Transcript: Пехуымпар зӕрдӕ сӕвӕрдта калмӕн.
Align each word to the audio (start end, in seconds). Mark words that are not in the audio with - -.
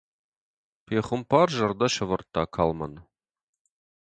Пехуымпар 0.85 1.47
зӕрдӕ 1.57 1.87
сӕвӕрдта 1.95 2.43
калмӕн. 2.53 2.93